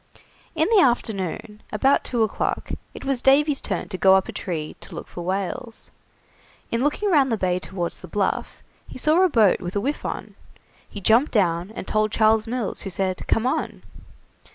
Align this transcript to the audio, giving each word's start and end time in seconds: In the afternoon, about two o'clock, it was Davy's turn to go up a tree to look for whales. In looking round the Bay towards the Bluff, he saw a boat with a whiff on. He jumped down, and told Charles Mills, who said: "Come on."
In 0.55 0.67
the 0.71 0.81
afternoon, 0.81 1.61
about 1.71 2.03
two 2.03 2.23
o'clock, 2.23 2.71
it 2.91 3.05
was 3.05 3.21
Davy's 3.21 3.61
turn 3.61 3.87
to 3.89 3.99
go 3.99 4.15
up 4.15 4.27
a 4.27 4.31
tree 4.31 4.75
to 4.79 4.95
look 4.95 5.07
for 5.07 5.21
whales. 5.21 5.91
In 6.71 6.83
looking 6.83 7.11
round 7.11 7.31
the 7.31 7.37
Bay 7.37 7.59
towards 7.59 7.99
the 7.99 8.07
Bluff, 8.07 8.63
he 8.87 8.97
saw 8.97 9.21
a 9.21 9.29
boat 9.29 9.61
with 9.61 9.75
a 9.75 9.79
whiff 9.79 10.03
on. 10.03 10.33
He 10.89 11.01
jumped 11.01 11.31
down, 11.33 11.69
and 11.75 11.87
told 11.87 12.11
Charles 12.11 12.47
Mills, 12.47 12.81
who 12.81 12.89
said: 12.89 13.27
"Come 13.27 13.45
on." 13.45 13.83